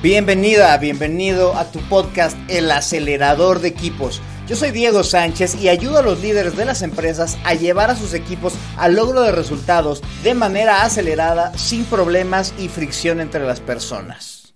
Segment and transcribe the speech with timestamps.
[0.00, 4.22] Bienvenida, bienvenido a tu podcast El acelerador de equipos.
[4.46, 7.96] Yo soy Diego Sánchez y ayudo a los líderes de las empresas a llevar a
[7.96, 13.58] sus equipos al logro de resultados de manera acelerada, sin problemas y fricción entre las
[13.58, 14.54] personas.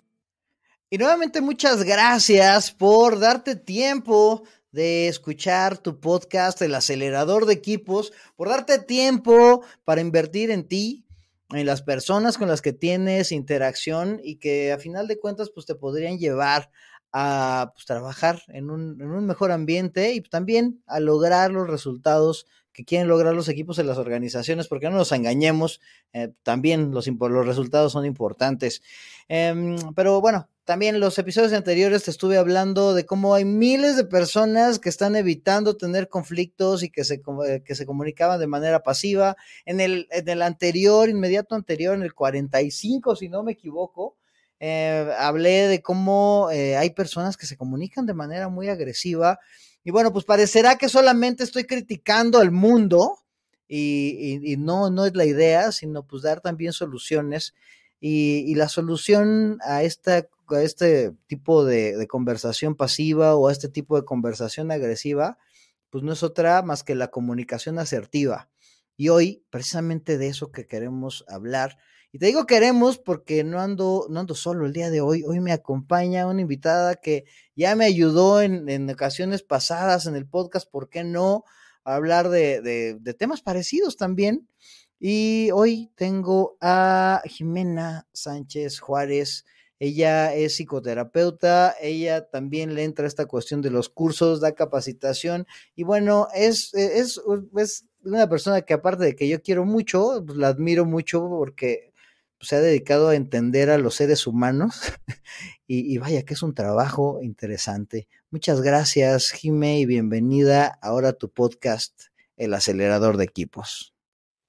[0.88, 8.12] Y nuevamente muchas gracias por darte tiempo de escuchar tu podcast El acelerador de equipos,
[8.36, 11.01] por darte tiempo para invertir en ti,
[11.52, 15.66] en las personas con las que tienes interacción y que a final de cuentas pues
[15.66, 16.70] te podrían llevar
[17.12, 22.46] a pues, trabajar en un, en un, mejor ambiente y también a lograr los resultados
[22.72, 25.80] que quieren lograr los equipos en las organizaciones, porque no nos engañemos,
[26.12, 28.82] eh, también los, los resultados son importantes.
[29.28, 34.04] Em, pero bueno, también los episodios anteriores te estuve hablando de cómo hay miles de
[34.04, 38.82] personas que están evitando tener conflictos y que se, eh, que se comunicaban de manera
[38.82, 39.36] pasiva.
[39.64, 44.16] En el, en el anterior, inmediato anterior, en el 45, si no me equivoco,
[44.60, 49.40] eh, hablé de cómo hay personas que se comunican de manera muy agresiva
[49.84, 53.18] y bueno, pues parecerá que solamente estoy criticando al mundo
[53.68, 57.54] y, no, no es la idea, sino pues dar también soluciones.
[58.00, 63.96] Y, la solución a, esta, a este tipo de, conversación pasiva o a este tipo
[63.96, 65.38] de conversación agresiva,
[65.90, 68.50] pues no es otra más que la comunicación asertiva.
[68.96, 71.78] Y hoy, precisamente de eso que queremos hablar,
[72.12, 75.24] y te digo queremos porque no ando, no ando solo el día de hoy.
[75.26, 77.24] Hoy me acompaña una invitada que
[77.56, 81.44] ya me ayudó en, en ocasiones pasadas en el podcast, ¿por qué no?
[81.84, 82.60] A hablar de,
[83.00, 84.46] de temas parecidos también.
[85.04, 89.44] Y hoy tengo a Jimena Sánchez Juárez.
[89.84, 95.44] Ella es psicoterapeuta, ella también le entra a esta cuestión de los cursos, da capacitación
[95.74, 97.20] y bueno, es, es,
[98.04, 101.92] una persona que aparte de que yo quiero mucho, pues la admiro mucho porque
[102.40, 104.82] se ha dedicado a entender a los seres humanos
[105.66, 108.06] y, vaya que es un trabajo interesante.
[108.30, 112.02] Muchas gracias, Jime, y bienvenida ahora a tu podcast,
[112.36, 113.92] El Acelerador de Equipos.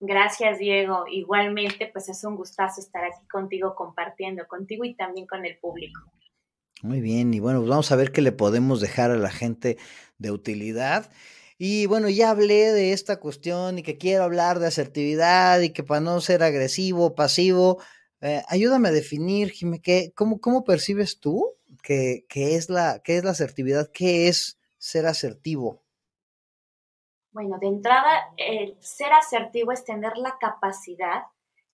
[0.06, 1.06] Gracias, Diego.
[1.09, 6.02] Igualmente, pues es un gustazo estar aquí contigo, compartiendo contigo y también con el público.
[6.81, 9.78] Muy bien, y bueno, pues vamos a ver qué le podemos dejar a la gente
[10.18, 11.09] de utilidad.
[11.58, 15.84] Y bueno, ya hablé de esta cuestión y que quiero hablar de asertividad y que
[15.84, 17.81] para no ser agresivo, pasivo,
[18.19, 19.81] eh, ayúdame a definir, Jimé,
[20.16, 23.90] cómo, ¿cómo percibes tú que, es la, qué es la asertividad?
[23.94, 25.83] ¿Qué es ser asertivo?
[27.34, 31.24] Bueno, de entrada, el ser asertivo es tener la capacidad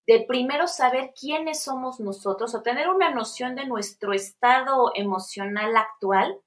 [0.07, 6.39] de primero saber quiénes somos nosotros o tener una noción de nuestro estado emocional actual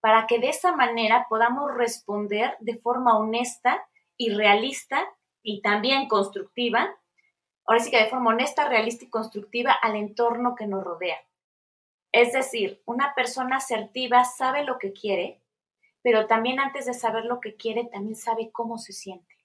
[0.00, 3.82] para que de esa manera podamos responder de forma honesta
[4.18, 5.08] y realista
[5.42, 6.94] y también constructiva,
[7.64, 11.16] ahora sí que de forma honesta, realista y constructiva al entorno que nos rodea.
[12.12, 15.39] Es decir, una persona asertiva sabe lo que quiere,
[16.02, 19.36] pero también antes de saber lo que quiere, también sabe cómo se siente.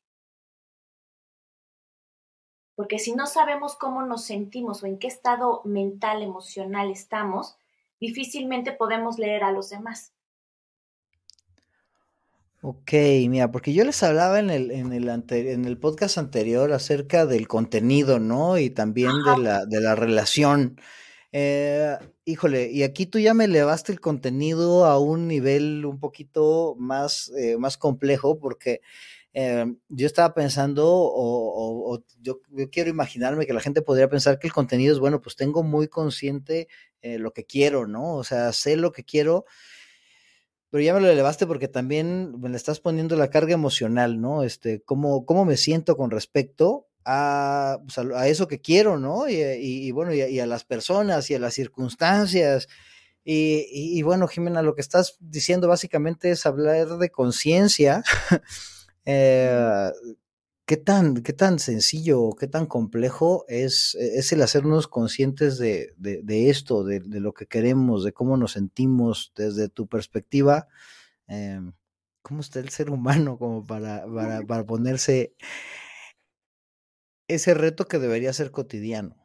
[2.75, 7.57] Porque si no sabemos cómo nos sentimos o en qué estado mental, emocional estamos,
[7.99, 10.11] difícilmente podemos leer a los demás.
[12.61, 12.93] Ok,
[13.29, 17.47] mira, porque yo les hablaba en el, en el, en el podcast anterior acerca del
[17.47, 18.57] contenido, ¿no?
[18.57, 20.79] Y también de la, de la relación.
[21.37, 26.77] Eh, híjole, y aquí tú ya me elevaste el contenido a un nivel un poquito
[26.79, 28.79] más, eh, más complejo, porque
[29.33, 34.39] eh, yo estaba pensando, o, o, yo, yo, quiero imaginarme que la gente podría pensar
[34.39, 36.69] que el contenido es, bueno, pues tengo muy consciente
[37.01, 38.15] lo que quiero, ¿no?
[38.15, 39.45] O sea, sé lo que quiero
[40.69, 44.43] pero ya me lo elevaste porque también me le estás poniendo la carga emocional, ¿no?
[44.43, 49.29] Este, cómo, cómo me siento con respecto a, pues, a, eso que quiero, ¿no?
[49.29, 52.67] Y, bueno, y a, las personas y a las circunstancias.
[53.23, 58.03] Y, bueno, Jimena, lo que estás diciendo básicamente es hablar de conciencia.
[59.05, 59.91] eh,
[60.67, 66.49] ¿Qué tan, qué tan sencillo, qué tan complejo es, es el hacernos conscientes de, de,
[66.49, 70.67] esto, de, de, lo que queremos, de cómo nos sentimos desde tu perspectiva?
[71.27, 71.61] Eh,
[72.23, 75.35] ¿Cómo está el ser humano como para, para, para ponerse
[77.27, 79.24] ese reto que debería ser cotidiano?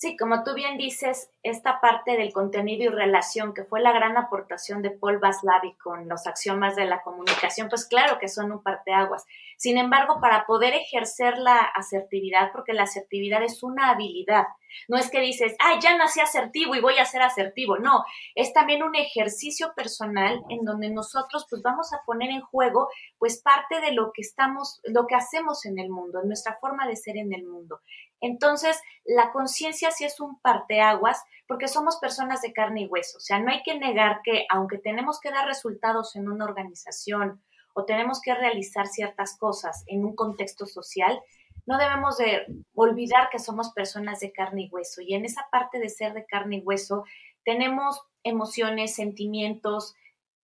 [0.00, 4.16] Sí, como tú bien dices, esta parte del contenido y relación, que fue la gran
[4.16, 8.62] aportación de Paul Vaslavic con los axiomas de la comunicación, pues claro que son un
[8.62, 9.26] parteaguas.
[9.56, 14.44] Sin embargo, para poder ejercer la asertividad, porque la asertividad es una habilidad,
[14.86, 18.04] no es que dices, ah, ya nací asertivo y voy a ser asertivo, no,
[18.36, 23.42] es también un ejercicio personal en donde nosotros pues vamos a poner en juego pues
[23.42, 27.16] parte de lo que estamos, lo que hacemos en el mundo, nuestra forma de ser
[27.16, 27.80] en el mundo.
[28.20, 33.18] Entonces, la conciencia sí es un parteaguas porque somos personas de carne y hueso.
[33.18, 37.42] O sea, no hay que negar que aunque tenemos que dar resultados en una organización
[37.74, 41.20] o tenemos que realizar ciertas cosas en un contexto social,
[41.64, 45.00] no debemos de olvidar que somos personas de carne y hueso.
[45.00, 47.04] Y en esa parte de ser de carne y hueso
[47.44, 49.94] tenemos emociones, sentimientos,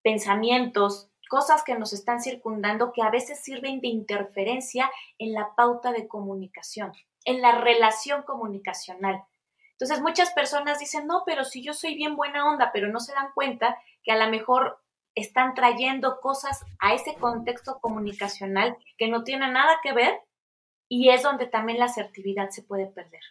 [0.01, 5.91] pensamientos, cosas que nos están circundando que a veces sirven de interferencia en la pauta
[5.91, 6.93] de comunicación
[7.25, 9.23] en la relación comunicacional.
[9.71, 13.13] Entonces muchas personas dicen, no, pero si yo soy bien buena onda, pero no se
[13.13, 14.79] dan cuenta que a lo mejor
[15.15, 20.21] están trayendo cosas a ese contexto comunicacional que no tienen nada que ver
[20.87, 23.21] y es donde también la asertividad se puede perder.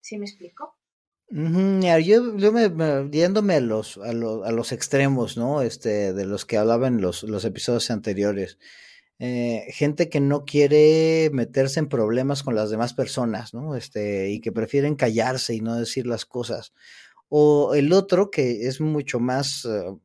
[0.00, 0.76] ¿Sí me explico?
[1.30, 5.60] yo, yo me, yéndome a los, a, los, a los extremos, ¿no?
[5.60, 8.58] Este, de los que hablaban los, los episodios anteriores.
[9.20, 13.74] Eh, gente que no quiere meterse en problemas con las demás personas, ¿no?
[13.74, 16.72] Este, y que prefieren callarse y no decir las cosas.
[17.28, 19.96] O el otro que es mucho más, eh,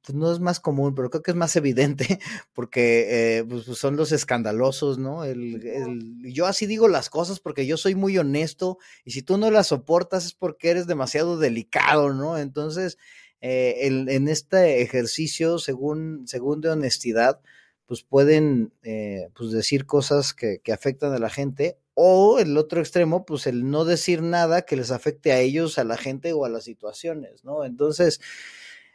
[0.00, 2.18] pues no es más común, pero creo que es más evidente,
[2.54, 5.24] porque eh, pues, pues son los escandalosos, ¿no?
[5.24, 9.50] El, yo así digo las cosas porque yo soy muy honesto y si tú no
[9.50, 12.38] las soportas es porque eres demasiado delicado, ¿no?
[12.38, 12.96] Entonces,
[13.42, 17.40] en este ejercicio, según, según de honestidad,
[17.86, 23.24] pues pueden eh, pues decir cosas que, afectan a la gente o el otro extremo,
[23.24, 26.48] pues el no decir nada que les afecte a ellos, a la gente o a
[26.48, 27.64] las situaciones, ¿no?
[27.64, 28.20] Entonces,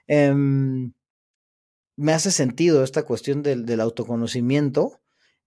[0.07, 0.93] em,
[1.95, 4.99] me hace sentido esta cuestión del, autoconocimiento.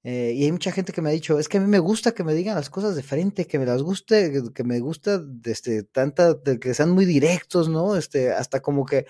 [0.05, 2.13] Eh, y hay mucha gente que me ha dicho, es que a mí me gusta
[2.13, 5.83] que me digan las cosas de frente, que me las guste, que, me gusta, este,
[5.83, 7.97] tanta, que sean muy directos, ¿no?
[7.97, 9.07] Este, hasta como que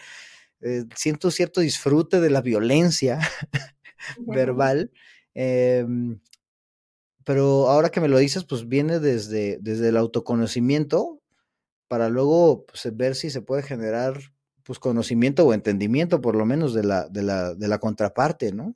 [0.61, 3.19] eh, siento cierto disfrute de la violencia
[4.19, 4.91] verbal.
[5.35, 6.21] Em,
[7.25, 11.21] pero ahora que me lo dices, pues viene desde, desde el autoconocimiento
[11.89, 14.19] para luego pues, ver si se puede generar
[14.63, 18.75] pues conocimiento o entendimiento por lo menos de la, de la, de la contraparte, ¿no?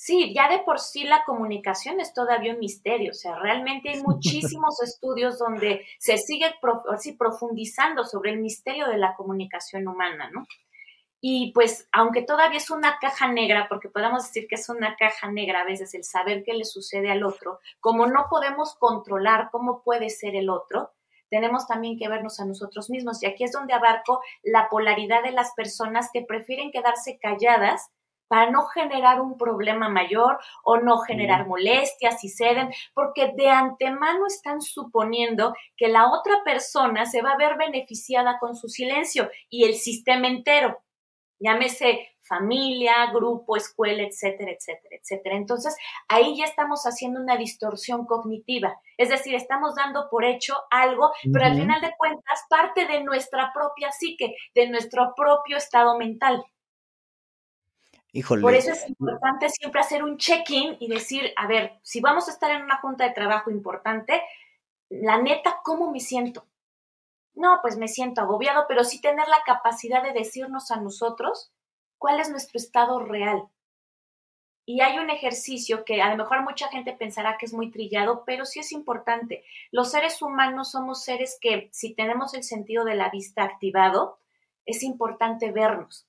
[0.00, 4.00] Sí, ya de por sí la comunicación es todavía un misterio, o sea, realmente hay
[4.04, 6.54] muchísimos estudios donde se sigue
[7.18, 10.46] profundizando sobre el misterio de la comunicación humana, ¿no?
[11.20, 15.30] Y pues, aunque todavía es una caja negra, porque podemos decir que es una caja
[15.30, 19.82] negra a veces el saber qué le sucede al otro, como no podemos controlar cómo
[19.82, 20.92] puede ser el otro,
[21.28, 23.22] tenemos también que vernos a nosotros mismos.
[23.22, 27.90] Y aquí es donde abarco la polaridad de las personas que prefieren quedarse calladas
[28.28, 34.26] para no generar un problema mayor o no generar molestias y ceden, porque de antemano
[34.26, 39.64] están suponiendo que la otra persona se va a ver beneficiada con su silencio y
[39.64, 40.78] el sistema entero
[41.38, 45.36] llámese familia, grupo, escuela, etcétera, etcétera, etcétera.
[45.36, 45.76] Entonces,
[46.08, 51.46] ahí ya estamos haciendo una distorsión cognitiva, es decir, estamos dando por hecho algo, pero
[51.46, 56.44] al final de cuentas parte de nuestra propia psique, de nuestro propio estado mental.
[58.12, 58.42] Híjole.
[58.42, 62.32] Por eso es importante siempre hacer un check-in y decir, a ver, si vamos a
[62.32, 64.22] estar en una junta de trabajo importante,
[64.88, 66.46] la neta, ¿cómo me siento?
[67.38, 71.52] No, pues me siento agobiado, pero sí tener la capacidad de decirnos a nosotros
[71.96, 73.48] cuál es nuestro estado real.
[74.66, 78.24] Y hay un ejercicio que a lo mejor mucha gente pensará que es muy trillado,
[78.26, 79.44] pero sí es importante.
[79.70, 84.18] Los seres humanos somos seres que si tenemos el sentido de la vista activado,
[84.66, 86.06] es importante vernos.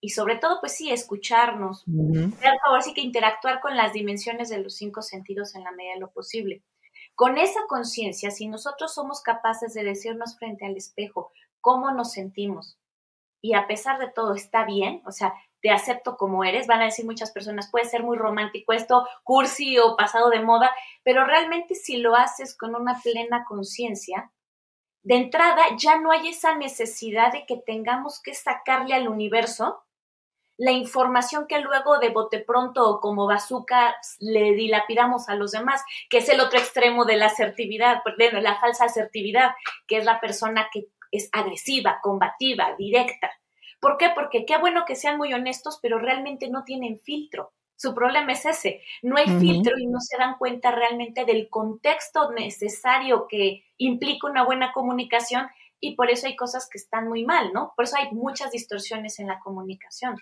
[0.00, 1.84] Y sobre todo, pues sí, escucharnos.
[1.84, 6.00] Por sí que interactuar con las dimensiones de los cinco sentidos en la medida de
[6.00, 6.62] lo posible.
[7.14, 12.78] Con esa conciencia, si nosotros somos capaces de decirnos frente al espejo cómo nos sentimos
[13.42, 16.86] y a pesar de todo está bien, o sea, te acepto como eres, van a
[16.86, 20.70] decir muchas personas, puede ser muy romántico esto, cursi o pasado de moda,
[21.02, 24.32] pero realmente si lo haces con una plena conciencia,
[25.02, 29.82] de entrada ya no hay esa necesidad de que tengamos que sacarle al universo
[30.60, 35.82] la información que luego de bote pronto o como bazooka le dilapidamos a los demás,
[36.10, 39.52] que es el otro extremo de la asertividad, de la falsa asertividad,
[39.86, 43.30] que es la persona que es agresiva, combativa, directa.
[43.80, 44.10] ¿Por qué?
[44.14, 47.54] Porque qué bueno que sean muy honestos, pero realmente no tienen filtro.
[47.76, 52.32] Su problema es ese, no hay filtro y no se dan cuenta realmente del contexto
[52.32, 55.48] necesario que implica una buena comunicación
[55.80, 57.72] y por eso hay cosas que están muy mal, ¿no?
[57.74, 60.16] Por eso hay muchas distorsiones en la comunicación.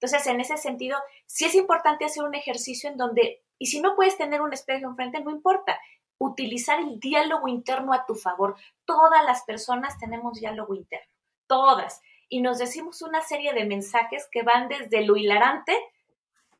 [0.00, 3.96] Entonces, en ese sentido, sí es importante hacer un ejercicio en donde, y si no
[3.96, 5.78] puedes tener un espejo enfrente, no importa,
[6.18, 8.56] utilizar el diálogo interno a tu favor.
[8.84, 11.12] Todas las personas tenemos diálogo interno,
[11.46, 12.00] todas.
[12.28, 15.76] Y nos decimos una serie de mensajes que van desde lo hilarante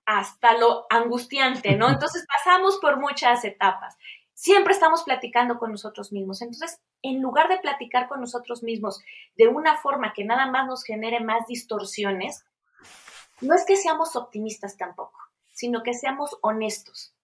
[0.05, 1.89] hasta lo angustiante, ¿no?
[1.91, 3.97] Entonces pasamos por muchas etapas.
[4.33, 6.41] siempre estamos platicando con nosotros mismos.
[6.43, 9.01] Entonces, en lugar de platicar con nosotros mismos
[9.37, 12.45] de una forma que nada más nos genere más distorsiones,
[13.41, 15.19] no es que seamos optimistas tampoco,
[15.53, 17.15] sino que seamos honestos.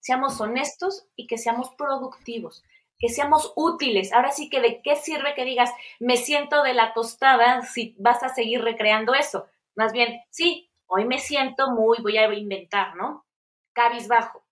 [0.00, 2.64] Seamos honestos y que seamos productivos,
[2.98, 4.12] que seamos útiles.
[4.12, 5.70] Ahora sí que de qué sirve que digas,
[6.00, 9.46] me siento de la tostada si vas a seguir recreando eso.
[9.74, 13.26] Más bien, sí, hoy me siento muy, voy a inventar, ¿no?
[13.72, 14.44] Cabizbajo.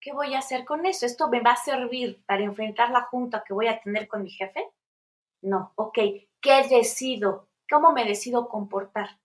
[0.00, 1.06] ¿Qué voy a hacer con eso?
[1.06, 4.30] ¿Esto me va a servir para enfrentar la junta que voy a tener con mi
[4.30, 4.68] jefe?
[5.42, 5.98] No, ok,
[6.40, 7.48] ¿qué decido?
[7.68, 9.21] ¿Cómo me decido comportar?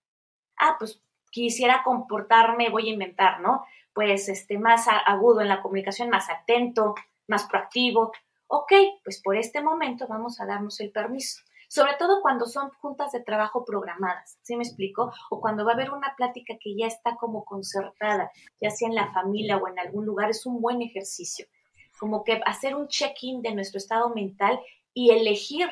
[0.57, 3.65] Ah, pues quisiera comportarme, voy a inventar, ¿no?
[3.93, 6.95] Pues este, más agudo en la comunicación, más atento,
[7.27, 8.11] más proactivo.
[8.47, 8.71] Ok,
[9.03, 11.41] pues por este momento vamos a darnos el permiso.
[11.69, 15.11] Sobre todo cuando son juntas de trabajo programadas, ¿sí me explico?
[15.29, 18.95] O cuando va a haber una plática que ya está como concertada, ya sea en
[18.95, 21.45] la familia o en algún lugar, es un buen ejercicio.
[21.99, 24.61] Como que hacer un check-in de nuestro estado mental
[24.93, 25.69] y elegir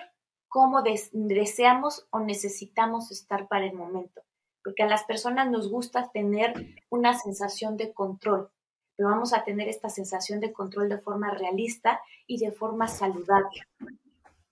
[0.50, 4.25] cómo deseamos o necesitamos estar para el momento.
[4.66, 8.50] Porque a las personas nos gusta tener una sensación de control
[8.96, 13.62] pero vamos a tener esta sensación de control de forma realista y de forma saludable.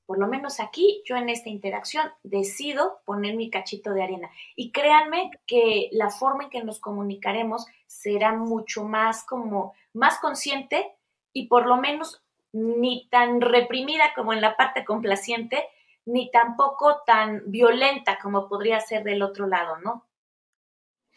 [0.06, 4.30] Por lo menos aquí, yo en esta interacción decido poner mi cachito de arena.
[4.56, 10.94] Y créanme que la forma en que nos comunicaremos será mucho más como, más consciente
[11.32, 15.64] y por lo menos ni tan reprimida como en la parte complaciente,
[16.06, 20.08] ni tampoco tan violenta como podría ser del otro lado, ¿no?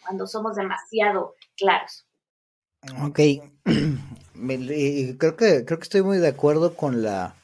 [0.02, 2.06] Cuando somos demasiado claros.
[3.02, 3.20] Ok,
[5.18, 7.34] creo que, creo que estoy muy de acuerdo con la,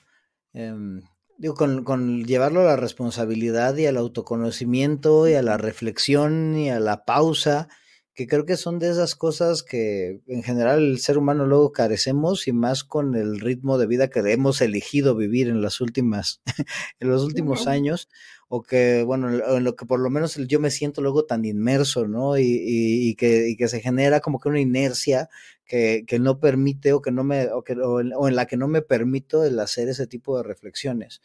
[0.52, 1.02] em,
[1.38, 6.70] digo, con, con, llevarlo a la responsabilidad y al autoconocimiento y a la reflexión y
[6.70, 7.68] a la pausa
[8.14, 12.47] que creo que son de esas cosas que en general el ser humano luego carecemos
[12.47, 16.42] y más con el ritmo de vida que hemos elegido vivir en las últimas,
[17.00, 18.09] en los últimos años,
[18.49, 22.07] o que, bueno, en lo que por lo menos yo me siento luego tan inmerso,
[22.07, 22.37] ¿no?
[22.37, 25.31] Y, y, que, y que se genera como que una inercia
[25.64, 28.69] que, que no permite o que no me, o, que, o, en, la que no
[28.69, 31.23] me permito el hacer ese tipo de reflexiones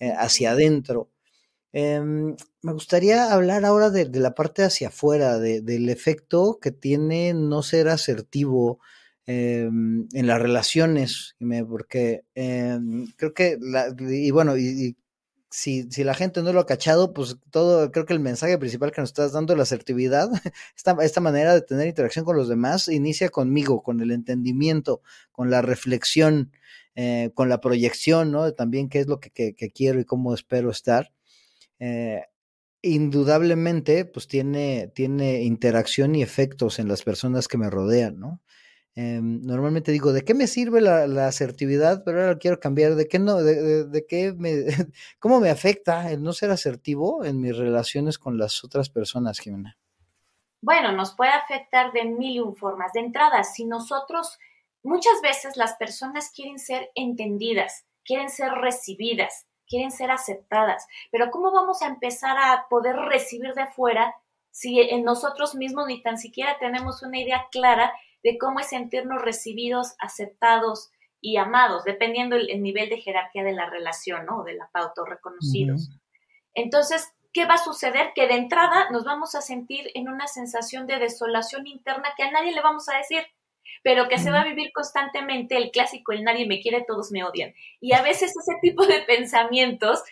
[0.00, 1.10] eh, hacia adentro.
[1.78, 7.62] Em, me gustaría hablar ahora de, la parte hacia afuera, del efecto que tiene no
[7.62, 8.80] ser asertivo
[9.26, 11.36] em, en las relaciones,
[11.68, 13.58] porque em, creo que,
[14.10, 14.96] y bueno, y,
[15.50, 19.02] si, la gente no lo ha cachado, pues todo, creo que el mensaje principal que
[19.02, 20.30] nos estás dando, la asertividad,
[20.76, 25.50] esta, esta manera de tener interacción con los demás, inicia conmigo, con el entendimiento, con
[25.50, 26.52] la reflexión,
[26.94, 28.50] eh, con la proyección, ¿no?
[28.54, 29.30] También qué es lo que
[29.74, 31.10] quiero y cómo espero estar.
[31.78, 32.22] Eh,
[32.82, 38.40] indudablemente, pues tiene, tiene interacción y efectos en las personas que me rodean, ¿no?
[38.98, 42.02] Em, normalmente digo, ¿de qué me sirve la, asertividad?
[42.02, 43.36] Pero ahora quiero cambiar, ¿de qué no?
[43.36, 44.64] De, qué me,
[45.18, 49.76] ¿Cómo me afecta el no ser asertivo en mis relaciones con las otras personas, Jimena?
[50.62, 52.92] Bueno, nos puede afectar de mil formas.
[52.94, 54.38] De entrada, si nosotros,
[54.82, 60.86] muchas veces las personas quieren ser entendidas, quieren ser recibidas, quieren ser aceptadas.
[61.10, 64.14] Pero ¿cómo vamos a empezar a poder recibir de fuera
[64.50, 67.92] si en nosotros mismos ni tan siquiera tenemos una idea clara
[68.22, 73.68] de cómo es sentirnos recibidos, aceptados y amados, dependiendo el, nivel de jerarquía de la
[73.68, 74.44] relación, ¿no?
[74.44, 75.90] De la pauta, reconocidos.
[76.54, 78.12] Entonces, ¿qué va a suceder?
[78.14, 82.30] Que de entrada nos vamos a sentir en una sensación de desolación interna que a
[82.30, 83.26] nadie le vamos a decir
[83.82, 87.24] pero que se va a vivir constantemente el clásico, el nadie me quiere, todos me
[87.24, 87.54] odian.
[87.80, 90.02] Y a veces ese tipo de pensamientos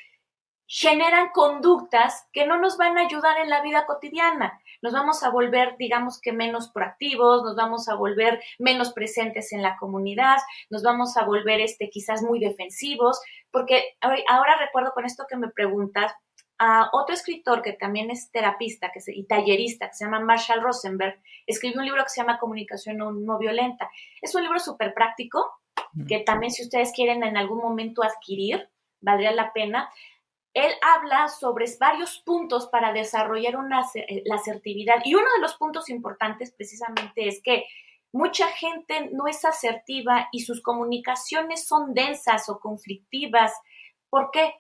[0.67, 4.61] generan conductas que no nos van a ayudar en la vida cotidiana.
[4.83, 9.63] Nos vamos a volver, digamos que menos proactivos, nos vamos a volver menos presentes en
[9.63, 10.39] la comunidad,
[10.71, 13.21] nos vamos a volver este, quizás muy defensivos,
[13.51, 16.13] porque ahora recuerdo con esto que me preguntas,
[16.93, 21.81] otro escritor que también es terapista que y tallerista, que se llama Marshall Rosenberg, escribió
[21.81, 23.91] un libro que se llama Comunicación no, violenta.
[24.23, 25.61] Es un libro súper práctico,
[26.09, 28.69] que también si ustedes quieren en algún momento adquirir,
[29.01, 29.91] valdría la pena.
[30.53, 35.55] Él habla sobre varios puntos para desarrollar una, eh, la asertividad y uno de los
[35.57, 37.65] puntos importantes precisamente es que
[38.13, 43.53] mucha gente no es asertiva y sus comunicaciones son densas o conflictivas.
[44.09, 44.55] ¿Por qué?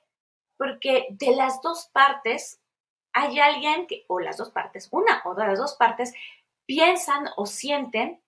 [0.56, 2.61] Porque de las dos partes
[3.12, 6.12] hay alguien que, o las dos partes, una o de las dos partes,
[6.66, 8.20] piensan o sienten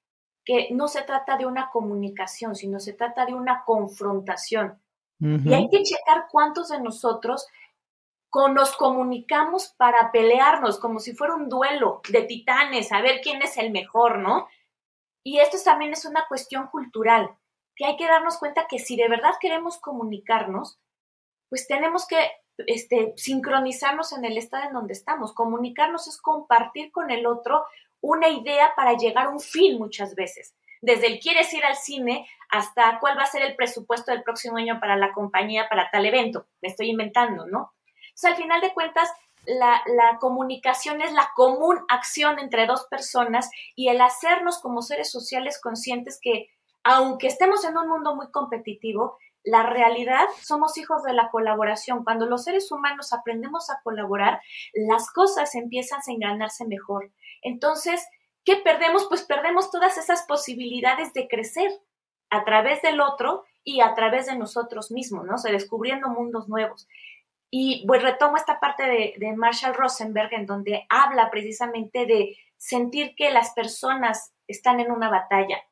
[0.44, 4.80] que no se trata de una comunicación, sino se trata de una confrontación.
[5.18, 7.46] Y hay que checar cuántos de nosotros
[8.52, 13.56] nos comunicamos para pelearnos, como si fuera un duelo de titanes, a ver quién es
[13.56, 14.46] el mejor, ¿no?
[15.24, 17.34] Y esto también es una cuestión cultural.
[17.76, 20.78] que hay que darnos cuenta que si de verdad queremos comunicarnos,
[21.48, 22.30] pues tenemos que
[22.66, 25.32] este, sincronizarnos en el estado en donde estamos.
[25.32, 27.64] Comunicarnos es compartir con el otro
[28.00, 30.54] una idea para llegar a un fin muchas veces.
[30.80, 34.56] Desde el quieres ir al cine hasta cuál va a ser el presupuesto del próximo
[34.56, 36.46] año para la compañía, para tal evento.
[36.62, 37.72] Me estoy inventando, ¿no?
[38.14, 39.10] Sea, al final de cuentas,
[39.44, 45.10] la, la, comunicación es la común acción entre dos personas y el hacernos como seres
[45.10, 46.50] sociales conscientes que,
[46.82, 52.02] aunque estemos en un mundo muy competitivo, la realidad somos hijos de la colaboración.
[52.02, 54.40] Cuando los seres humanos aprendemos a colaborar,
[54.74, 57.12] las cosas empiezan a enganarse mejor.
[57.42, 58.04] Entonces,
[58.44, 59.06] ¿qué perdemos?
[59.08, 61.70] Pues perdemos todas esas posibilidades de crecer
[62.28, 65.36] a través del otro y a través de nosotros mismos, ¿no?
[65.36, 66.88] O sea, descubriendo mundos nuevos.
[67.48, 73.14] Y pues retomo esta parte de, de Marshall Rosenberg en donde habla precisamente de sentir
[73.14, 75.62] que las personas están en una batalla,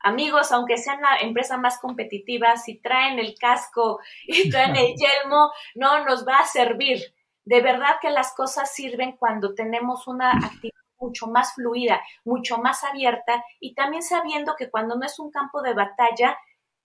[0.00, 5.50] amigos, aunque sean la empresa más competitiva, si traen el casco y traen el yelmo,
[5.74, 7.14] no nos va a servir.
[7.44, 12.82] De verdad que las cosas sirven cuando tenemos una actividad mucho más fluida, mucho más
[12.82, 16.38] abierta y también sabiendo que cuando no es un campo de batalla,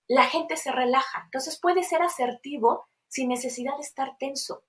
[0.08, 1.22] la gente se relaja.
[1.26, 4.64] Entonces puede ser asertivo sin necesidad de estar tenso.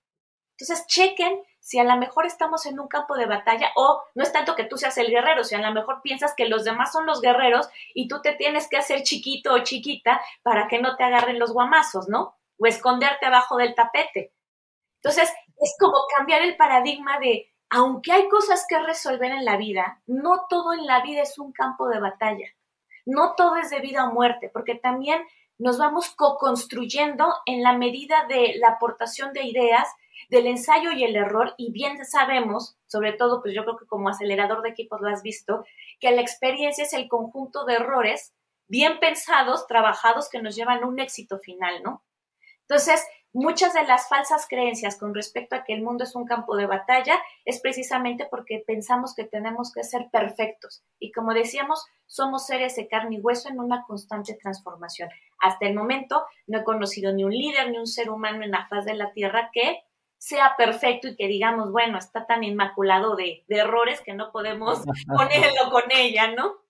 [0.56, 4.32] Entonces chequen si a lo mejor estamos en un campo de batalla o no es
[4.32, 7.06] tanto que tú seas el guerrero, si a lo mejor piensas que los demás son
[7.06, 11.04] los guerreros y tú te tienes que hacer chiquito o chiquita para que no te
[11.04, 12.34] agarren los guamazos, ¿no?
[12.58, 14.34] O esconderte abajo del tapete.
[14.96, 20.02] Entonces, es como cambiar el paradigma de, aunque hay cosas que resolver en la vida,
[20.06, 22.48] no todo en la vida es un campo de batalla.
[23.06, 25.22] No todo es de vida o muerte, porque también
[25.58, 29.86] nos vamos co-construyendo en la medida de la aportación de ideas
[30.32, 34.08] del ensayo y el error y bien sabemos, sobre todo, pues yo creo que como
[34.08, 35.66] acelerador de equipos lo has visto,
[36.00, 38.32] que la experiencia es el conjunto de errores
[38.66, 42.02] bien pensados, trabajados, que nos llevan a un éxito final, ¿no?
[42.62, 46.56] Entonces, muchas de las falsas creencias con respecto a que el mundo es un campo
[46.56, 50.82] de batalla es precisamente porque pensamos que tenemos que ser perfectos.
[50.98, 55.10] Y como decíamos, somos seres de carne y hueso en una constante transformación.
[55.40, 58.66] Hasta el momento no he conocido ni un líder ni un ser humano en la
[58.68, 59.82] faz de la Tierra que
[60.22, 65.70] sea perfecto y que digamos, bueno, está tan inmaculado de, errores que no podemos ponerlo
[65.72, 66.62] con ella, ¿no?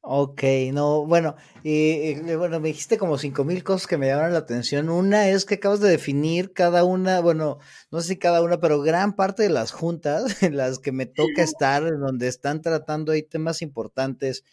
[0.00, 0.42] Ok,
[0.72, 4.88] no, bueno, y, bueno, me dijiste como cinco mil cosas que me llamaron la atención.
[4.88, 7.58] Una es que acabas de definir cada una, bueno,
[7.90, 11.06] no sé si cada una, pero gran parte de las juntas en las que me
[11.06, 14.44] toca estar, en donde están tratando ahí temas importantes,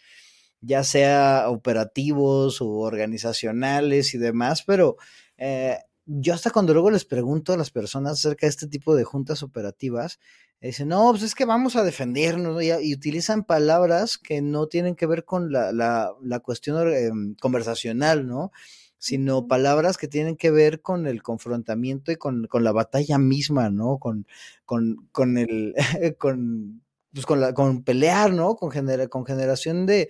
[0.60, 4.96] ya sea operativos o organizacionales y demás, pero
[5.36, 5.78] eh,
[6.10, 9.42] yo hasta cuando luego les pregunto a las personas acerca de este tipo de juntas
[9.42, 10.18] operativas,
[10.60, 15.06] dicen, no, pues es que vamos a defendernos, y, utilizan palabras que no tienen que
[15.06, 18.52] ver con la, la, la cuestión em, conversacional, ¿no?
[18.96, 23.68] Sino palabras que tienen que ver con el confrontamiento y con, con la batalla misma,
[23.68, 23.98] ¿no?
[23.98, 24.26] Con,
[24.64, 25.74] con, con el,
[26.18, 28.56] con, pues con, la, con pelear, ¿no?
[28.56, 30.08] Con, genera, con generación de,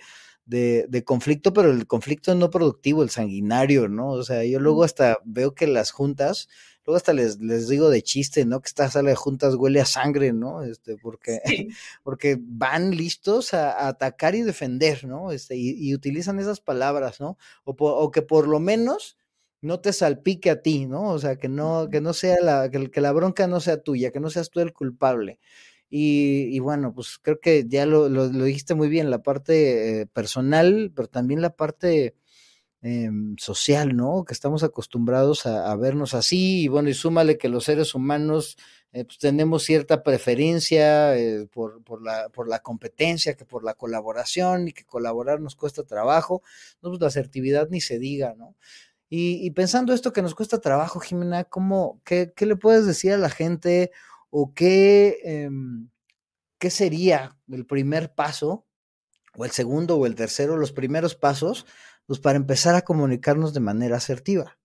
[0.49, 4.13] de, de, conflicto, pero el conflicto no productivo, el sanguinario, ¿no?
[4.13, 6.49] O sea, yo luego hasta veo que las juntas,
[6.87, 8.61] luego hasta les, les digo de chiste, ¿no?
[8.61, 10.63] Que esta sala de juntas huele a sangre, ¿no?
[10.63, 11.41] Este, porque,
[12.03, 15.33] porque van listos a, atacar y defender, ¿no?
[15.33, 17.37] Este, y, utilizan esas palabras, ¿no?
[17.65, 19.19] O, o, que por lo menos
[19.61, 21.11] no te salpique a ti, ¿no?
[21.11, 24.13] O sea, que no, que no sea la, que, que la bronca no sea tuya,
[24.13, 25.41] que no seas tú el culpable.
[25.91, 30.93] Y, bueno, pues creo que ya lo, lo, dijiste muy bien, la parte eh, personal,
[30.95, 32.15] pero también la parte
[32.83, 34.25] em, social, ¿no?
[34.25, 38.59] Que estamos acostumbrados a, vernos así, y bueno, y súmale que los seres humanos
[38.93, 43.75] eh, pues tenemos cierta preferencia eh, por, por, la, por la competencia que por la
[43.75, 46.43] colaboración, y que colaborar nos cuesta trabajo,
[46.83, 48.57] no, pues la asertividad ni se diga, ¿no?
[49.11, 53.13] Y, y pensando esto que nos cuesta trabajo, Jimena, ¿cómo, qué, ¿qué le puedes decir
[53.13, 53.91] a la gente?
[54.31, 55.91] O qué, em,
[56.59, 58.67] qué sería el primer paso,
[59.37, 61.67] o el segundo o el tercero, los primeros pasos,
[62.07, 64.59] pues para empezar a comunicarnos de manera asertiva.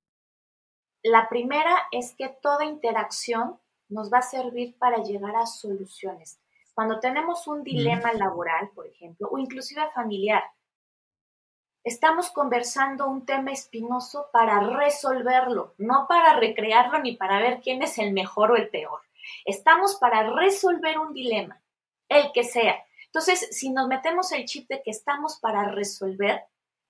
[1.04, 6.39] La primera es que toda interacción nos va a servir para llegar a soluciones.
[6.73, 10.43] Cuando tenemos un dilema laboral, por ejemplo, o inclusive familiar,
[11.84, 17.99] estamos conversando un tema espinoso para resolverlo, no para recrearlo ni para ver quién es
[17.99, 19.02] el mejor o el peor.
[19.45, 21.62] Estamos para resolver un dilema,
[22.09, 22.83] el que sea.
[23.05, 26.43] Entonces, si nos metemos el chip de que estamos para resolver,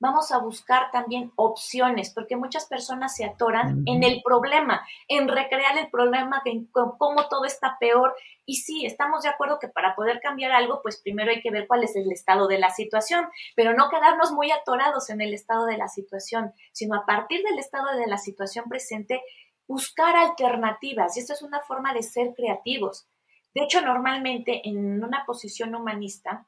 [0.03, 5.77] vamos a buscar también opciones, porque muchas personas se atoran en el problema, en recrear
[5.77, 8.13] el problema, en cómo todo está peor.
[8.45, 11.67] Y sí, estamos de acuerdo que para poder cambiar algo, pues primero hay que ver
[11.67, 15.65] cuál es el estado de la situación, pero no quedarnos muy atorados en el estado
[15.65, 19.21] de la situación, sino a partir del estado de la situación presente,
[19.67, 21.15] buscar alternativas.
[21.15, 23.08] Y esto es una forma de ser creativos.
[23.54, 26.47] De hecho, normalmente en una posición humanista,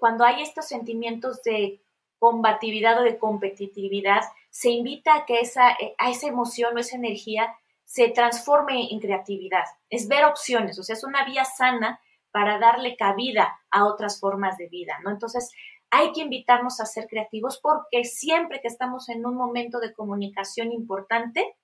[0.00, 1.82] cuando hay estos sentimientos de
[2.18, 7.54] combatividad o de competitividad, se invita a que esa, a esa emoción o esa energía
[7.84, 9.64] se transforme en creatividad.
[9.90, 12.00] Es ver opciones, o sea, es una vía sana
[12.32, 15.10] para darle cabida a otras formas de vida, ¿no?
[15.10, 15.52] Entonces,
[15.90, 20.72] hay que invitarnos a ser creativos porque siempre que estamos en un momento de comunicación
[20.72, 21.56] importante,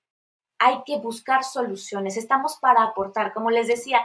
[0.59, 2.17] hay que buscar soluciones.
[2.17, 3.33] Estamos para aportar.
[3.33, 4.01] Como les decía,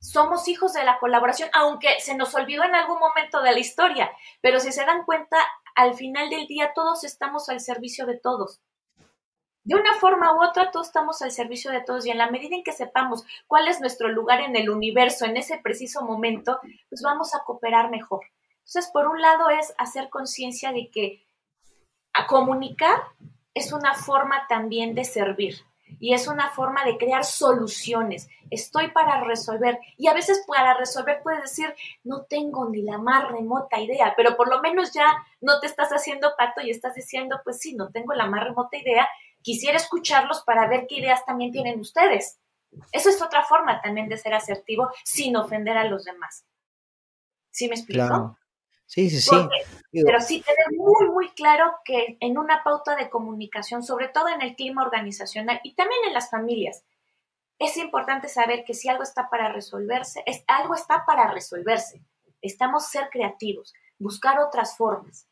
[0.00, 4.10] somos hijos de la colaboración, aunque se nos olvidó en algún momento de la historia,
[4.40, 5.36] pero si se dan cuenta,
[5.74, 8.60] al final del día todos estamos al servicio de todos.
[9.64, 12.56] De una forma u otra, todos estamos al servicio de todos y en la medida
[12.56, 17.02] en que sepamos cuál es nuestro lugar en el universo en ese preciso momento, pues
[17.02, 18.24] vamos a cooperar mejor.
[18.60, 21.26] Entonces, por un lado es hacer conciencia de que
[22.14, 23.02] a comunicar
[23.52, 25.67] es una forma también de servir
[26.00, 28.28] y es una forma de crear soluciones.
[28.50, 29.78] Estoy para resolver.
[29.96, 31.74] Y a veces para resolver puedes decir,
[32.04, 35.06] no tengo ni la más remota idea, pero por lo menos ya
[35.40, 38.76] no te estás haciendo pato y estás diciendo, pues sí, no tengo la más remota
[38.76, 39.08] idea.
[39.42, 42.38] Quisiera escucharlos para ver qué ideas también tienen ustedes.
[42.92, 46.44] Eso es otra forma también de ser asertivo sin ofender a los demás.
[47.50, 48.38] ¿Sí me explico?
[48.88, 49.36] Sí, sí, sí.
[49.92, 54.40] pero sí tener muy, muy claro que en una pauta de comunicación, sobre todo en
[54.40, 56.84] el clima organizacional y también en las familias,
[57.58, 62.00] es importante saber que si algo está para resolverse, es, algo está para resolverse.
[62.40, 65.26] Estamos ser creativos, buscar otras formas.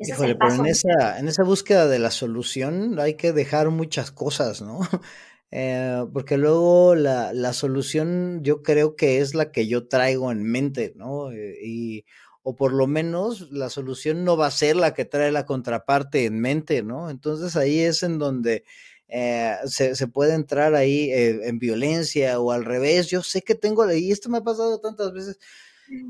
[0.00, 4.62] Híjole, pero en esa, en esa búsqueda de la solución hay que dejar muchas cosas,
[4.62, 4.80] ¿no?
[5.52, 10.42] Eh, porque luego la, la, solución yo creo que es la que yo traigo en
[10.42, 11.30] mente, ¿no?
[11.30, 12.04] Eh, y,
[12.42, 16.24] o por lo menos la solución no va a ser la que trae la contraparte
[16.24, 17.10] en mente, ¿no?
[17.10, 18.64] Entonces ahí es en donde
[19.08, 23.08] eh, se, se, puede entrar ahí en violencia o al revés.
[23.08, 25.38] Yo sé que tengo, y esto me ha pasado tantas veces,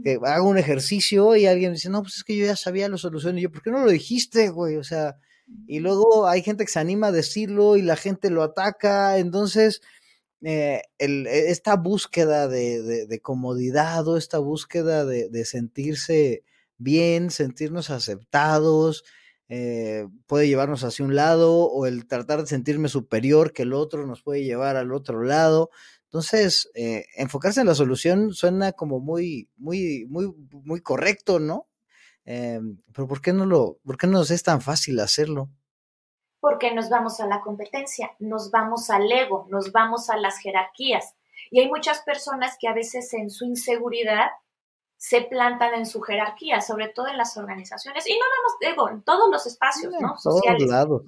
[0.03, 2.97] que hago un ejercicio y alguien dice, no, pues es que yo ya sabía la
[2.99, 3.39] solución.
[3.39, 4.77] Y yo, ¿por qué no lo dijiste, güey?
[4.77, 5.17] O sea,
[5.67, 9.81] y luego hay gente que se anima a decirlo y la gente lo ataca, entonces
[10.43, 16.45] eh, el, e, esta búsqueda de, de, comodidad o esta búsqueda de, sentirse
[16.79, 19.05] bien, sentirnos aceptados,
[19.49, 24.07] eh, puede llevarnos hacia un lado o el tratar de sentirme superior que el otro
[24.07, 25.71] nos puede llevar al otro lado.
[26.05, 30.33] Entonces, eh, enfocarse en la solución suena como muy, muy, muy,
[30.65, 31.67] muy correcto, ¿no?
[32.27, 35.49] Em, pero ¿por qué no lo, por qué no nos es tan fácil hacerlo?
[36.41, 41.15] Porque nos vamos a la competencia, nos vamos al ego, nos vamos a las jerarquías.
[41.51, 44.31] Y hay muchas personas que a veces en su inseguridad
[44.97, 48.07] se plantan en su jerarquía, sobre todo en las organizaciones.
[48.09, 50.17] Y no vamos, digo, en todos los espacios, ¿no?
[50.19, 50.69] Sociales.
[50.69, 51.03] Lados.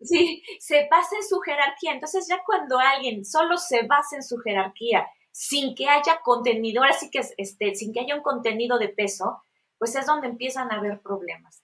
[0.00, 1.92] Sí, se basa en su jerarquía.
[1.92, 6.94] Entonces ya cuando alguien solo se basa en su jerarquía, sin que haya contenido, ahora
[6.94, 9.42] sí que este, sin que haya un contenido de peso,
[9.78, 11.62] pues es donde empiezan a haber problemas.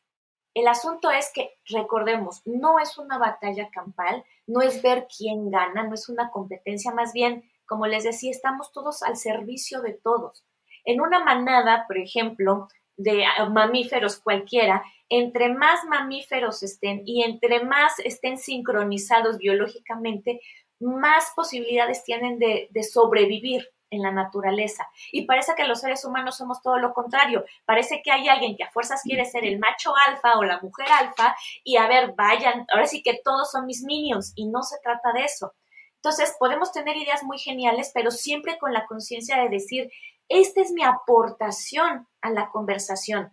[0.54, 5.84] El asunto es que, recordemos, no es una batalla campal, no es ver quién gana,
[5.84, 10.44] no es una competencia, más bien, como les decía, estamos todos al servicio de todos.
[10.84, 17.98] En una manada, por ejemplo, de mamíferos cualquiera, entre más mamíferos estén y entre más
[18.00, 20.40] estén sincronizados biológicamente,
[20.80, 24.88] más posibilidades tienen de, de sobrevivir en la naturaleza.
[25.12, 27.44] Y parece que los seres humanos somos todo lo contrario.
[27.64, 30.86] Parece que hay alguien que a fuerzas quiere ser el macho alfa o la mujer
[30.90, 34.78] alfa y a ver, vayan, ahora sí que todos son mis minions y no se
[34.82, 35.54] trata de eso.
[35.96, 39.88] Entonces, podemos tener ideas muy geniales, pero siempre con la conciencia de decir,
[40.28, 43.32] esta es mi aportación a la conversación.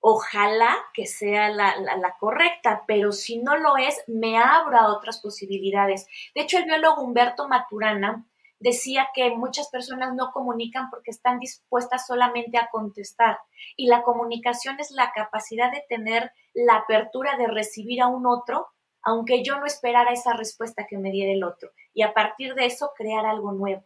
[0.00, 6.06] Ojalá que sea la, correcta, pero si no lo es, me abro a otras posibilidades.
[6.34, 8.24] De hecho, el biólogo Humberto Maturana
[8.60, 13.38] decía que muchas personas no comunican porque están dispuestas solamente a contestar.
[13.76, 18.66] Y la comunicación es la capacidad de tener la apertura de recibir a un otro,
[19.02, 21.70] aunque yo no esperara esa respuesta que me diera el otro.
[21.94, 23.84] Y a partir de eso, crear algo nuevo.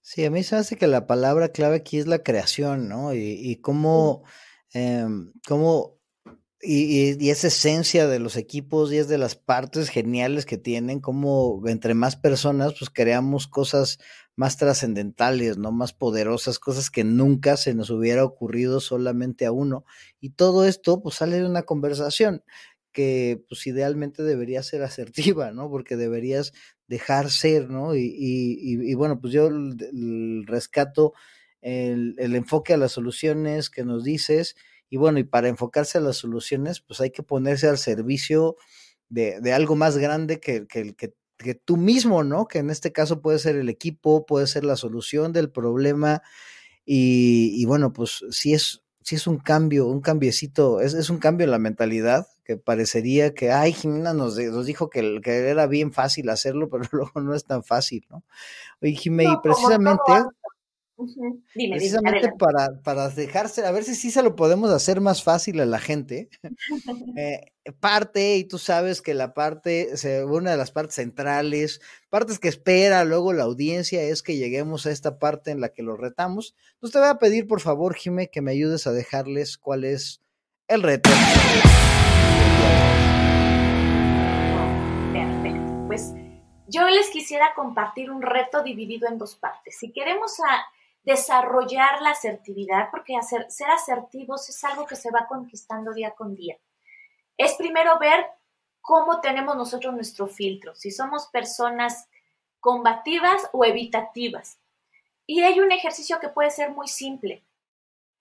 [0.00, 3.14] Sí, a mí se hace que la palabra clave aquí es la creación, ¿no?
[3.14, 4.24] Y, cómo,
[4.74, 5.98] em, cómo
[6.62, 11.00] y, y, es esencia de los equipos y es de las partes geniales que tienen,
[11.00, 13.98] como entre más personas, pues creamos cosas
[14.36, 15.72] más trascendentales, ¿no?
[15.72, 19.84] Más poderosas, cosas que nunca se nos hubiera ocurrido solamente a uno.
[20.20, 22.42] Y todo esto, pues sale de una conversación
[22.92, 25.70] que, pues idealmente debería ser asertiva, ¿no?
[25.70, 26.52] Porque deberías
[26.88, 27.94] dejar ser, ¿no?
[27.94, 29.50] Y, y, y bueno, pues yo
[30.46, 31.12] rescato
[31.60, 34.56] el, el enfoque a las soluciones que nos dices
[34.94, 38.54] y bueno, y para enfocarse a las soluciones, pues hay que ponerse al servicio
[39.08, 42.46] de, de algo más grande que, que, que, que, tú mismo, ¿no?
[42.46, 46.22] Que en este caso puede ser el equipo, puede ser la solución del problema.
[46.84, 51.18] Y, y bueno, pues sí es, sí es un cambio, un cambiecito, es, es, un
[51.18, 55.66] cambio en la mentalidad, que parecería que, ay, Jimena nos, nos dijo que, que, era
[55.66, 58.22] bien fácil hacerlo, pero luego no es tan fácil, ¿no?
[58.80, 60.12] Oye, Jimena, no, y precisamente...
[60.96, 61.42] Dime,
[61.76, 65.60] Precisamente dime, para, para dejarse, a ver si sí se lo podemos hacer más fácil
[65.60, 66.28] a la gente.
[67.16, 69.88] eh, parte, y tú sabes que la parte,
[70.28, 71.80] una de las partes centrales,
[72.10, 75.82] partes que espera luego la audiencia es que lleguemos a esta parte en la que
[75.82, 76.54] lo retamos.
[76.74, 80.20] Entonces te voy a pedir, por favor, Jime, que me ayudes a dejarles cuál es
[80.68, 81.10] el reto.
[85.12, 85.84] Perfecto.
[85.88, 86.12] Pues
[86.68, 89.76] yo les quisiera compartir un reto dividido en dos partes.
[89.78, 90.64] Si queremos a
[91.04, 96.34] desarrollar la asertividad, porque hacer, ser asertivos es algo que se va conquistando día con
[96.34, 96.56] día.
[97.36, 98.26] Es primero ver
[98.80, 102.08] cómo tenemos nosotros nuestro filtro, si somos personas
[102.60, 104.58] combativas o evitativas.
[105.26, 107.44] Y hay un ejercicio que puede ser muy simple.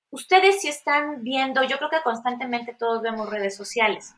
[0.09, 4.15] Ustedes si están viendo, yo creo que constantemente todos vemos redes sociales.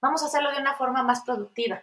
[0.00, 1.82] Vamos a hacerlo de una forma más productiva.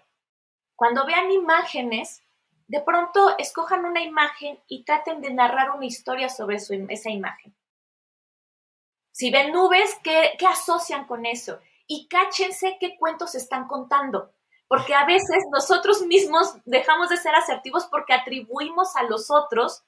[0.76, 2.24] Cuando vean imágenes,
[2.70, 7.56] de pronto escojan una imagen y traten de narrar una historia sobre esa imagen.
[9.12, 11.60] Si ven nubes, ¿qué, ¿qué, asocian con eso?
[11.88, 14.36] Y cáchense qué cuentos están contando.
[14.68, 19.84] Porque a veces nosotros mismos dejamos de ser asertivos porque atribuimos a los otros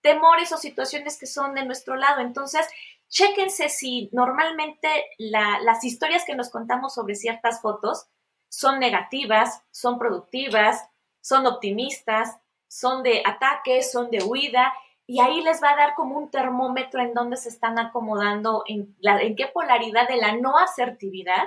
[0.00, 2.22] temores o situaciones que son de nuestro lado.
[2.22, 2.66] Entonces,
[3.08, 8.06] chéquense si normalmente la, las historias que nos contamos sobre ciertas fotos
[8.48, 10.88] son negativas, son productivas,
[11.24, 12.36] son optimistas,
[12.68, 14.74] son de ataque, son de huida,
[15.06, 18.94] y ahí les va a dar como un termómetro en donde se están acomodando, en,
[19.00, 21.44] la, en qué polaridad de la no asertividad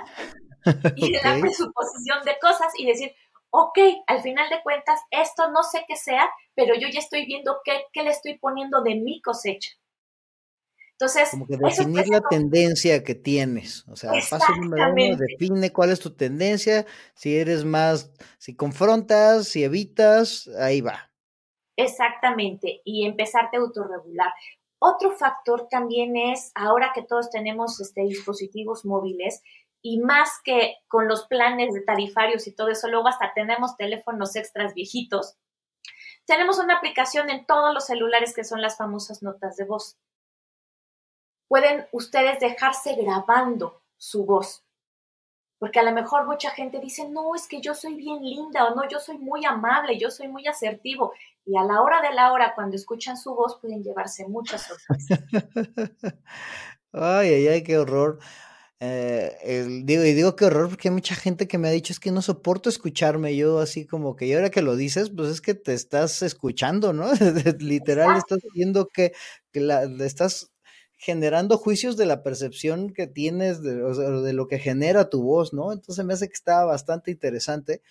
[0.96, 3.14] y de la presuposición de cosas y decir,
[3.50, 7.60] ok, al final de cuentas, esto no sé qué sea, pero yo ya estoy viendo
[7.64, 9.70] qué, qué le estoy poniendo de mi cosecha.
[11.00, 13.86] Entonces, como que definir la tendencia que tienes.
[13.86, 16.86] O sea, paso número uno, define cuál es tu tendencia.
[17.14, 21.12] Si eres más, si confrontas, si evitas, ahí va.
[21.76, 22.80] Exactamente.
[22.84, 24.32] Y empezarte a autorregular.
[24.80, 29.40] Otro factor también es, ahora que todos tenemos este, dispositivos móviles,
[29.80, 34.34] y más que con los planes de tarifarios y todo eso, luego hasta tenemos teléfonos
[34.34, 35.36] extras viejitos,
[36.26, 39.96] tenemos una aplicación en todos los celulares que son las famosas notas de voz
[41.48, 44.64] pueden ustedes dejarse grabando su voz.
[45.58, 48.74] Porque a lo mejor mucha gente dice, no, es que yo soy bien linda o
[48.76, 51.12] no, yo soy muy amable, yo soy muy asertivo.
[51.44, 55.20] Y a la hora de la hora, cuando escuchan su voz, pueden llevarse muchas sorpresas.
[56.92, 58.20] ay, ay, ay, qué horror.
[58.80, 61.92] Eh, el, digo, y digo qué horror porque hay mucha gente que me ha dicho
[61.92, 63.34] es que no soporto escucharme.
[63.34, 66.92] Yo así como que, y ahora que lo dices, pues es que te estás escuchando,
[66.92, 67.10] ¿no?
[67.58, 69.12] Literal, estás viendo que,
[69.50, 70.52] que la, estás
[70.98, 75.22] generando juicios de la percepción que tienes de, o sea, de, lo que genera tu
[75.22, 75.72] voz, ¿no?
[75.72, 77.82] Entonces me hace que está bastante interesante.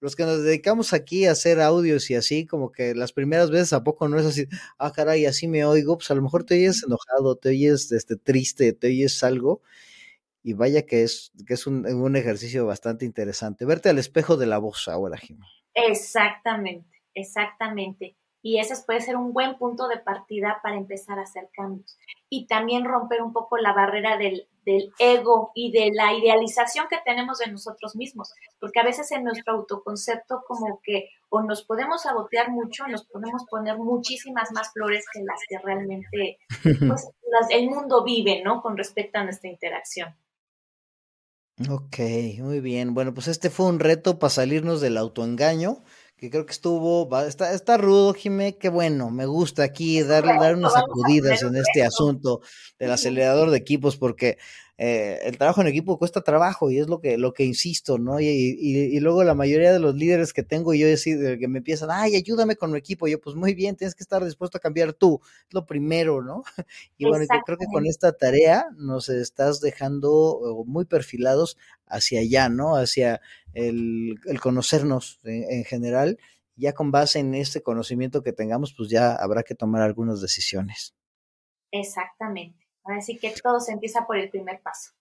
[0.00, 3.74] Los que nos dedicamos aquí a hacer audios y así, como que las primeras veces
[3.74, 4.46] a poco no es así,
[4.78, 8.16] ah, caray, así me oigo, pues a lo mejor te oyes enojado, te oyes este,
[8.16, 9.62] triste, te oyes algo,
[10.42, 13.66] y vaya que es, que es un, un ejercicio bastante interesante.
[13.66, 15.46] Verte al espejo de la voz ahora, Jimmy.
[15.74, 21.48] Exactamente, exactamente y ese puede ser un buen punto de partida para empezar a hacer
[21.56, 21.96] cambios.
[22.28, 26.98] Y también romper un poco la barrera del, del, ego y de la idealización que
[27.06, 32.02] tenemos de nosotros mismos, porque a veces en nuestro autoconcepto como que o nos podemos
[32.02, 36.36] sabotear mucho, nos podemos poner muchísimas más flores que las que realmente
[36.86, 38.60] pues, las, el mundo vive, ¿no?
[38.60, 40.14] Con respecto a nuestra interacción.
[41.70, 41.98] Ok,
[42.40, 42.92] muy bien.
[42.92, 45.82] Bueno, pues este fue un reto para salirnos del autoengaño
[46.16, 50.54] que creo que estuvo, está, está rudo, Jimé, qué bueno, me gusta aquí darle, dar
[50.54, 52.40] unas sacudidas en este asunto
[52.78, 54.38] del acelerador de equipos, porque
[54.76, 58.18] eh, el trabajo en equipo cuesta trabajo y es lo que, lo que insisto, ¿no?
[58.20, 61.90] Y, y, luego la mayoría de los líderes que tengo, yo decido que me empiezan,
[61.92, 63.06] ay, ayúdame con mi equipo.
[63.06, 66.42] yo, pues muy bien, tienes que estar dispuesto a cambiar tú, es lo primero, ¿no?
[66.98, 71.56] Y bueno, yo creo que con esta tarea nos estás dejando muy perfilados
[71.86, 72.76] hacia allá, ¿no?
[72.76, 73.20] Hacia
[73.52, 76.18] el, el conocernos en, en general.
[76.56, 80.94] Ya con base en este conocimiento que tengamos, pues ya habrá que tomar algunas decisiones.
[81.72, 82.63] Exactamente.
[82.84, 84.92] Así que todo se empieza por el primer paso.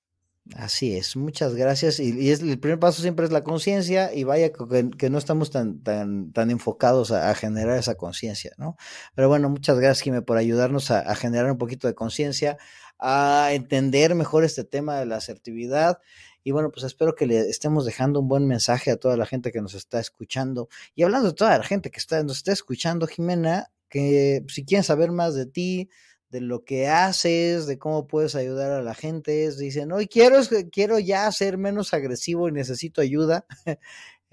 [0.58, 2.00] Así es, muchas gracias.
[2.00, 5.82] Y, es, el primer paso siempre es la conciencia y vaya que, no estamos tan,
[5.82, 8.76] tan, tan enfocados a, generar esa conciencia, ¿no?
[9.16, 12.58] Pero bueno, muchas gracias, Jimé, por ayudarnos a, generar un poquito de conciencia,
[13.00, 16.00] a entender mejor este tema de la asertividad.
[16.44, 19.54] Y bueno, pues espero que le estemos dejando un buen mensaje a toda la gente
[19.54, 20.68] que nos está escuchando.
[20.94, 24.84] Y hablando de toda la gente que está, nos está escuchando, Jimena, que si quieren
[24.84, 25.90] saber más de ti,
[26.34, 29.56] de lo que haces, de cómo puedes ayudar a la gente.
[29.56, 30.38] Dicen, hoy quiero,
[30.72, 33.46] quiero ya ser menos agresivo y necesito ayuda.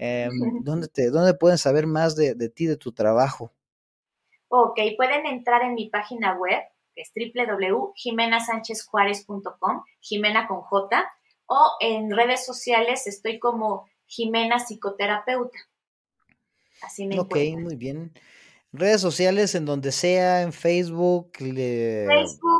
[0.03, 0.31] Em,
[0.63, 3.53] ¿dónde, te, ¿Dónde pueden saber más de, ti, de tu trabajo?
[4.47, 6.59] Ok, pueden entrar en mi página web,
[6.95, 11.07] que es www.jimenasanchezjuárez.com, Jimena con J,
[11.45, 15.59] o en redes sociales estoy como Jimena Psicoterapeuta.
[16.81, 18.11] Así me Ok, muy bien.
[18.73, 21.33] Redes sociales en donde sea, en Facebook,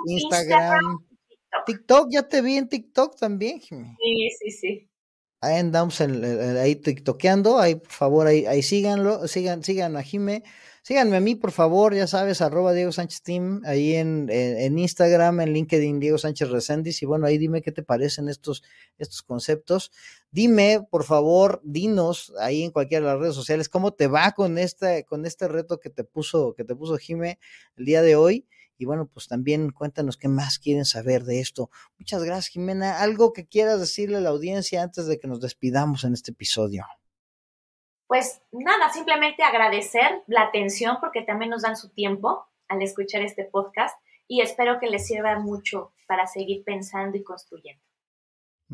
[0.08, 1.06] Instagram,
[1.66, 2.10] TikTok.
[2.12, 3.96] ya te vi en TikTok también, Jimmy.
[3.98, 4.92] Sí, sí, sí.
[5.40, 10.44] Ahí andamos ahí tiktokeando, ahí por favor, ahí, ahí síganlo, sigan, sigan a Jime.
[10.84, 15.42] Síganme a mí, por favor, ya sabes, arroba Diego Sánchez Team, ahí en, en, Instagram,
[15.42, 18.64] en LinkedIn, Diego Sánchez Reséndiz, y bueno, ahí dime qué te parecen estos,
[18.98, 19.92] estos conceptos.
[20.32, 24.58] Dime, por favor, dinos ahí en cualquiera de las redes sociales cómo te va con
[24.58, 27.38] este, con este reto que te puso, que te puso Jime
[27.78, 28.48] el día de hoy.
[28.80, 31.70] Y bueno, pues también cuéntanos qué más quieren saber de esto.
[32.00, 33.00] Muchas gracias, Jimena.
[33.02, 36.88] ¿Algo que quieras decirle a la audiencia antes de que nos despidamos en este episodio?
[38.12, 43.46] Pues nada, simplemente agradecer la atención porque también nos dan su tiempo al escuchar este
[43.46, 43.96] podcast
[44.28, 47.82] y espero que les sirva mucho para seguir pensando y construyendo.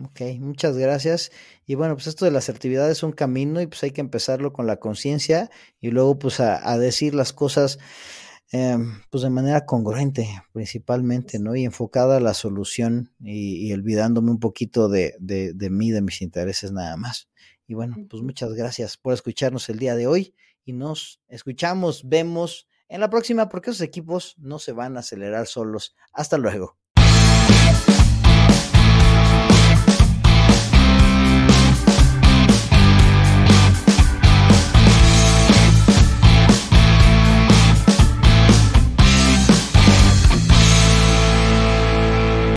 [0.04, 1.32] Ok, muchas gracias.
[1.67, 4.54] Y bueno, pues esto de la asertividad es un camino y pues hay que empezarlo
[4.54, 7.78] con la conciencia y luego pues a, decir las cosas
[8.52, 11.56] em, pues de manera congruente principalmente, ¿no?
[11.56, 16.23] Y enfocada a la solución y, olvidándome un poquito de, de, de mí, de mis
[16.23, 17.30] intereses nada más.
[17.67, 22.67] Y bueno, pues muchas gracias por escucharnos el día de hoy y nos escuchamos, vemos
[22.88, 25.95] en la próxima porque esos equipos no se van a acelerar solos.
[26.13, 26.77] Hasta luego.